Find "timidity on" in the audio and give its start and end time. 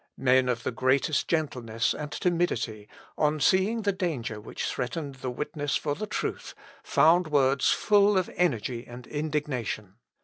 2.11-3.39